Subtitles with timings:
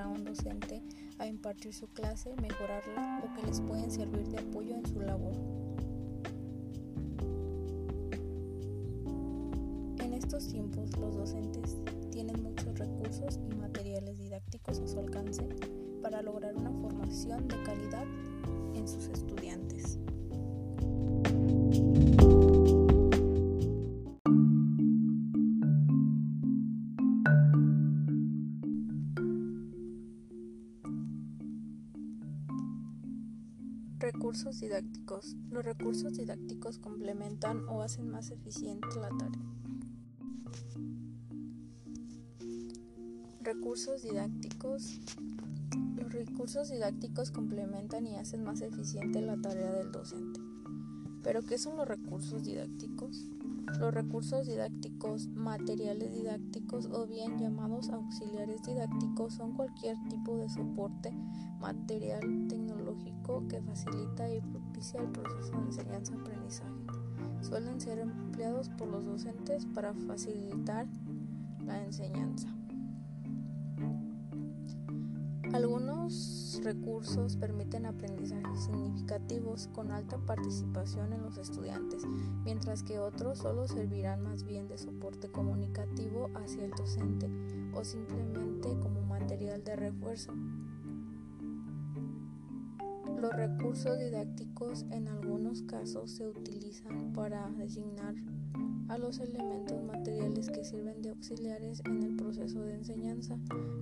[0.00, 0.82] a un docente
[1.18, 5.34] a impartir su clase, mejorarla o que les pueden servir de apoyo en su labor.
[10.02, 11.76] En estos tiempos los docentes
[12.10, 15.48] tienen muchos recursos y materiales didácticos a su alcance
[16.02, 18.06] para lograr una formación de calidad
[18.74, 19.98] en sus estudiantes.
[34.00, 35.36] Recursos didácticos.
[35.50, 39.44] Los recursos didácticos complementan o hacen más eficiente la tarea.
[43.42, 45.02] Recursos didácticos.
[45.96, 50.40] Los recursos didácticos complementan y hacen más eficiente la tarea del docente.
[51.22, 53.26] ¿Pero qué son los recursos didácticos?
[53.78, 61.12] Los recursos didácticos, materiales didácticos o bien llamados auxiliares didácticos son cualquier tipo de soporte
[61.60, 62.48] material
[63.48, 66.70] que facilita y propicia el proceso de enseñanza-aprendizaje.
[67.42, 70.86] Suelen ser empleados por los docentes para facilitar
[71.64, 72.48] la enseñanza.
[75.52, 82.04] Algunos recursos permiten aprendizajes significativos con alta participación en los estudiantes,
[82.44, 87.28] mientras que otros solo servirán más bien de soporte comunicativo hacia el docente
[87.74, 90.32] o simplemente como material de refuerzo.
[93.20, 98.14] Los recursos didácticos en algunos casos se utilizan para designar
[98.88, 103.36] a los elementos materiales que sirven de auxiliares en el proceso de enseñanza,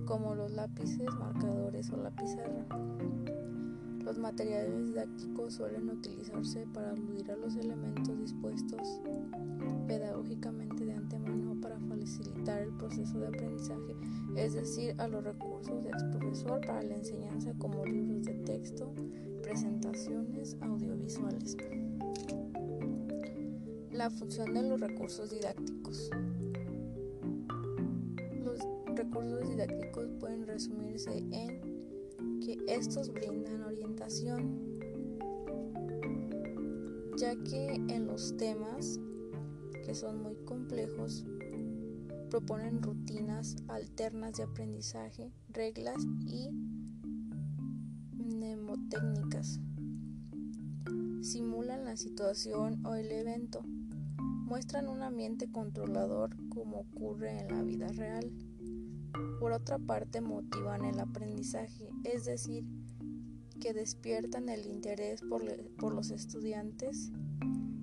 [0.05, 2.65] como los lápices, marcadores o la pizarra.
[4.03, 9.01] Los materiales didácticos suelen utilizarse para aludir a los elementos dispuestos
[9.87, 13.95] pedagógicamente de antemano para facilitar el proceso de aprendizaje,
[14.35, 18.93] es decir, a los recursos del profesor para la enseñanza como libros de texto,
[19.49, 21.57] presentaciones audiovisuales.
[23.91, 26.11] La función de los recursos didácticos.
[28.43, 28.59] Los
[28.95, 34.79] recursos didácticos pueden resumirse en que estos brindan orientación,
[37.17, 38.99] ya que en los temas
[39.83, 41.25] que son muy complejos
[42.29, 46.51] proponen rutinas alternas de aprendizaje, reglas y
[48.97, 49.59] mnemotécnicas.
[51.21, 53.61] Simulan la situación o el evento.
[54.17, 58.31] Muestran un ambiente controlador como ocurre en la vida real.
[59.39, 62.65] Por otra parte, motivan el aprendizaje, es decir,
[63.59, 65.43] que despiertan el interés por,
[65.77, 67.11] por los estudiantes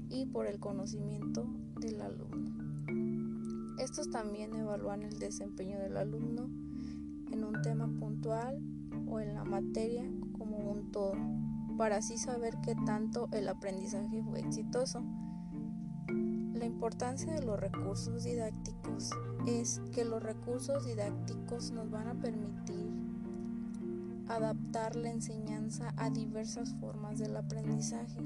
[0.09, 1.47] y por el conocimiento
[1.81, 2.57] del alumno.
[3.79, 6.49] Estos también evalúan el desempeño del alumno
[7.31, 8.61] en un tema puntual
[9.07, 10.05] o en la materia
[10.39, 11.15] como un todo,
[11.77, 15.03] para así saber qué tanto el aprendizaje fue exitoso.
[16.55, 19.11] La importancia de los recursos didácticos
[19.47, 22.91] es que los recursos didácticos nos van a permitir
[24.29, 28.21] adaptar la enseñanza a diversas formas del aprendizaje.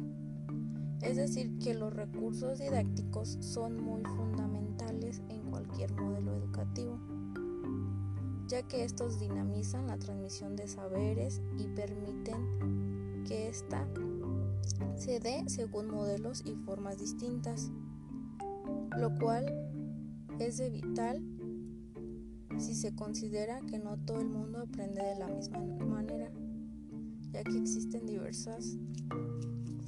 [1.03, 6.99] Es decir, que los recursos didácticos son muy fundamentales en cualquier modelo educativo,
[8.51, 13.87] ya que estos dinamizan la transmisión de saberes y permiten que ésta
[14.97, 17.71] se dé según modelos y formas distintas,
[18.99, 19.47] lo cual
[20.41, 21.23] es de vital
[22.59, 26.33] si se considera que no todo el mundo aprende de la misma manera,
[27.31, 28.77] ya que existen diversas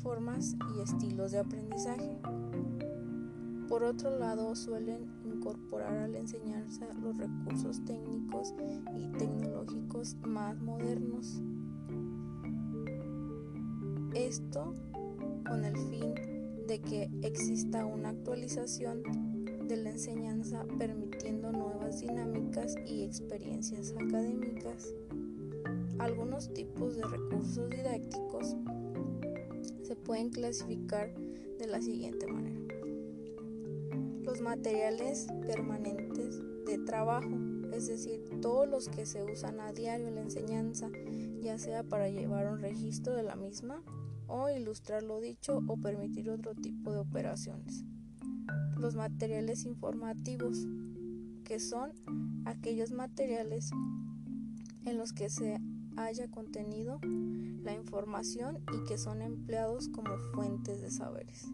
[0.05, 2.17] formas y estilos de aprendizaje.
[3.69, 8.55] Por otro lado, suelen incorporar a la enseñanza los recursos técnicos
[8.97, 11.43] y tecnológicos más modernos.
[14.15, 14.73] Esto
[15.45, 16.15] con el fin
[16.69, 19.03] de que exista una actualización
[19.67, 24.95] de la enseñanza permitiendo nuevas dinámicas y experiencias académicas.
[25.99, 28.55] Algunos tipos de recursos didácticos
[29.83, 31.13] se pueden clasificar
[31.59, 32.52] de la siguiente manera.
[34.43, 37.31] Materiales permanentes de trabajo,
[37.73, 40.91] es decir, todos los que se usan a diario en la enseñanza,
[41.41, 43.83] ya sea para llevar un registro de la misma
[44.27, 47.85] o ilustrar lo dicho o permitir otro tipo de operaciones.
[48.77, 50.67] Los materiales informativos,
[51.45, 51.93] que son
[52.45, 53.71] aquellos materiales
[54.85, 55.61] en los que se
[55.97, 56.99] haya contenido
[57.63, 61.47] la información y que son empleados como fuentes de saberes.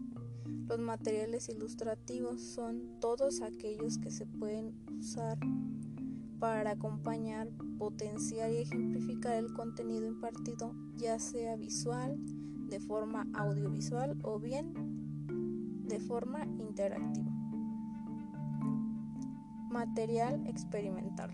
[0.67, 5.37] Los materiales ilustrativos son todos aquellos que se pueden usar
[6.39, 12.17] para acompañar, potenciar y ejemplificar el contenido impartido, ya sea visual,
[12.69, 14.73] de forma audiovisual o bien
[15.87, 17.31] de forma interactiva.
[19.69, 21.31] Material experimental.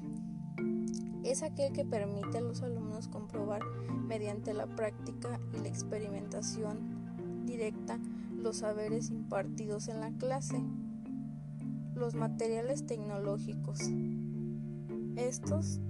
[1.23, 3.61] Es aquel que permite a los alumnos comprobar
[4.07, 7.99] mediante la práctica y la experimentación directa
[8.45, 10.63] los saberes impartidos en la clase.
[11.95, 13.79] Los materiales tecnológicos.
[15.15, 15.81] Estos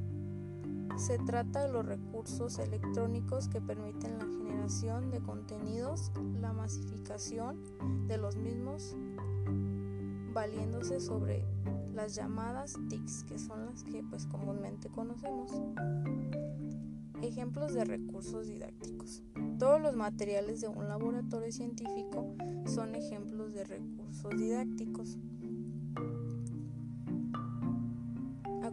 [0.96, 7.62] se trata de los recursos electrónicos que permiten la generación de contenidos, la masificación
[8.07, 8.96] de los mismos,
[10.34, 11.44] valiéndose sobre
[11.94, 15.51] las llamadas TICs, que son las que pues comúnmente conocemos.
[17.22, 19.24] Ejemplos de recursos didácticos.
[19.57, 22.36] Todos los materiales de un laboratorio científico
[22.66, 25.18] son ejemplos de recursos didácticos.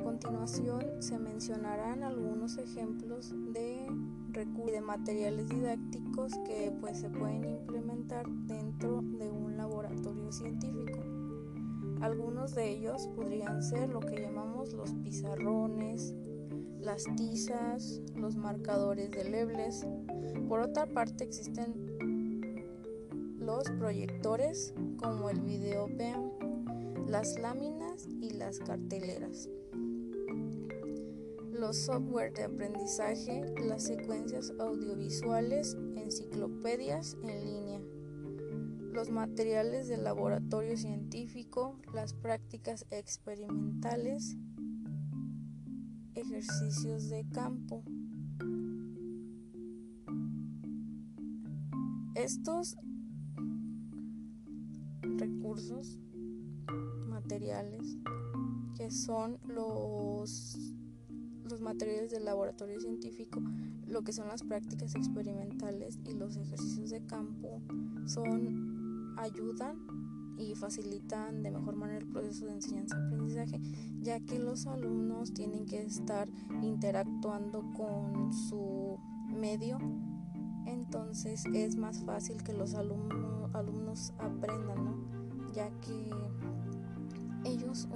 [0.03, 3.87] continuación se mencionarán algunos ejemplos de
[4.33, 10.99] de materiales didácticos que pues se pueden implementar dentro de un laboratorio científico.
[12.01, 16.15] Algunos de ellos podrían ser lo que llamamos los pizarrones,
[16.81, 19.87] las tizas, los marcadores de lebles.
[20.49, 22.67] Por otra parte existen
[23.39, 26.31] los proyectores como el video BEAM,
[27.09, 29.49] las láminas y las carteleras
[31.63, 37.81] los software de aprendizaje, las secuencias audiovisuales, enciclopedias en línea,
[38.93, 44.37] los materiales del laboratorio científico, las prácticas experimentales,
[46.17, 47.85] ejercicios de campo.
[52.23, 52.77] Estos
[55.03, 55.99] recursos
[57.09, 57.99] materiales
[58.77, 60.57] que son los
[61.51, 63.43] los materiales del laboratorio científico,
[63.89, 67.61] lo que son las prácticas experimentales y los ejercicios de campo,
[68.07, 69.77] son ayudan
[70.39, 73.61] y facilitan de mejor manera el proceso de enseñanza-aprendizaje,
[74.01, 76.29] ya que los alumnos tienen que estar
[76.63, 78.97] interactuando con su
[79.29, 79.79] medio,
[80.93, 85.53] entonces es más fácil que los alumnos, aprendan, ¿no?
[85.55, 86.11] ya que
[87.47, 87.89] ellos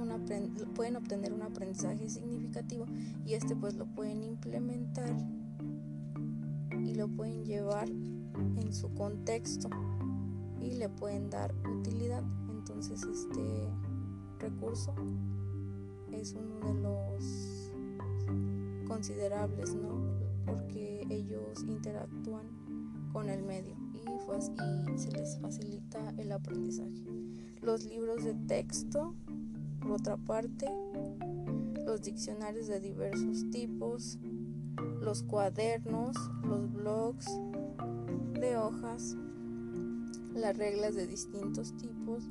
[0.75, 2.87] pueden obtener un aprendizaje significativo
[3.27, 5.15] y este pues lo pueden implementar
[6.87, 9.69] y lo pueden llevar en su contexto
[10.63, 12.25] y le pueden dar utilidad.
[12.49, 13.69] Entonces este
[14.39, 14.95] recurso
[16.13, 17.73] es uno de los
[18.89, 19.91] considerables, ¿no?
[20.47, 22.66] Porque ellos interactúan
[23.17, 27.07] con el medio y, se les facilita el aprendizaje.
[27.63, 29.15] Los libros de texto
[29.81, 30.67] por otra parte,
[31.87, 34.19] los diccionarios de diversos tipos,
[35.01, 37.27] los cuadernos, los blogs
[38.39, 39.17] de hojas,
[40.35, 42.29] las reglas de distintos tipos,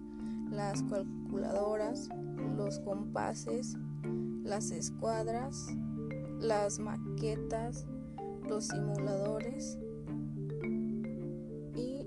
[0.52, 2.10] las calculadoras,
[2.58, 3.76] los compases,
[4.44, 5.66] las escuadras,
[6.40, 7.88] las maquetas,
[8.48, 9.80] los simuladores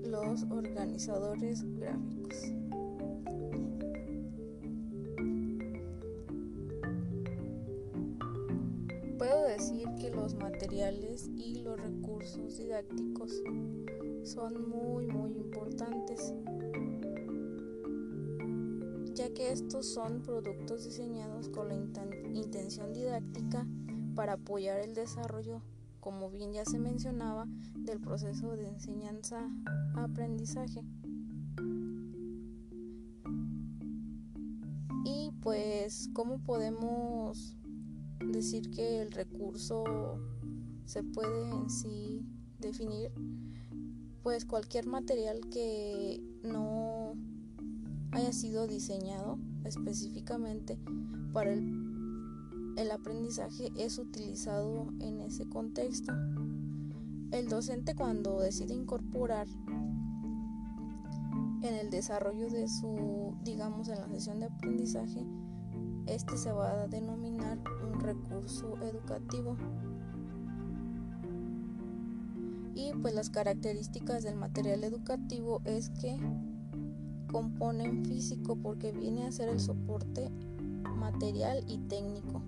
[0.09, 2.53] los organizadores gráficos.
[10.11, 13.31] los materiales y los recursos didácticos
[14.23, 16.33] son muy muy importantes
[19.13, 23.67] ya que estos son productos diseñados con la intención didáctica
[24.15, 25.61] para apoyar el desarrollo,
[25.99, 30.83] como bien ya se mencionaba, del proceso de enseñanza-aprendizaje.
[35.05, 37.57] Y pues, ¿cómo podemos
[38.25, 39.83] decir que el recurso
[40.85, 42.25] se puede en sí
[42.59, 43.11] definir,
[44.23, 47.13] pues cualquier material que no
[48.11, 50.77] haya sido diseñado específicamente
[51.31, 51.78] para el,
[52.79, 56.13] el aprendizaje es utilizado en ese contexto.
[57.31, 59.47] El docente cuando decide incorporar
[61.61, 65.25] en el desarrollo de su, digamos, en la sesión de aprendizaje,
[66.07, 69.57] este se va a denominar un recurso educativo.
[72.75, 76.17] Y pues las características del material educativo es que
[77.29, 80.31] componen físico porque viene a ser el soporte
[80.95, 82.41] material y técnico.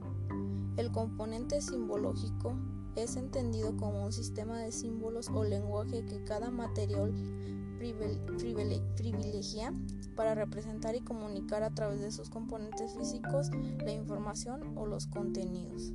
[0.77, 2.55] El componente simbológico
[2.95, 7.13] es entendido como un sistema de símbolos o lenguaje que cada material
[8.97, 9.73] privilegia
[10.15, 13.50] para representar y comunicar a través de sus componentes físicos
[13.83, 15.93] la información o los contenidos.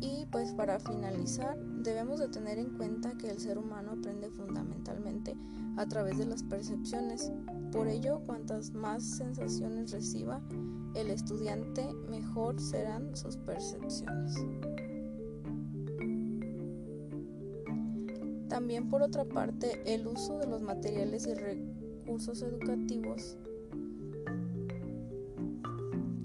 [0.00, 5.36] Y pues para finalizar, debemos de tener en cuenta que el ser humano aprende fundamentalmente
[5.76, 7.32] a través de las percepciones.
[7.70, 10.40] Por ello, cuantas más sensaciones reciba
[10.94, 14.34] el estudiante, mejor serán sus percepciones.
[18.48, 23.38] También por otra parte, el uso de los materiales y recursos educativos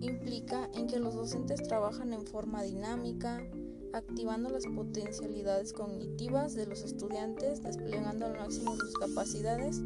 [0.01, 3.41] implica en que los docentes trabajan en forma dinámica,
[3.93, 9.81] activando las potencialidades cognitivas de los estudiantes, desplegando al máximo sus capacidades.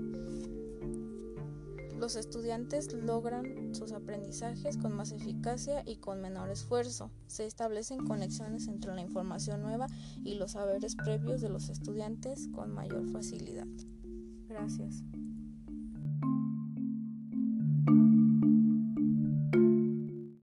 [1.97, 7.11] Los estudiantes logran sus aprendizajes con más eficacia y con menor esfuerzo.
[7.27, 9.85] Se establecen conexiones entre la información nueva
[10.23, 13.67] y los saberes previos de los estudiantes con mayor facilidad.
[14.47, 15.03] Gracias.